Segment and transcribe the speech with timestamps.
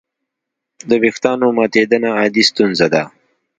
[0.89, 3.03] د وېښتیانو ماتېدنه عادي ستونزه ده.